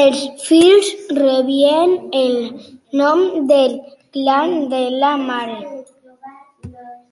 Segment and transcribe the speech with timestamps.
[0.00, 2.38] Els fills rebien el
[3.02, 3.78] nom del
[4.20, 5.62] clan de la mare.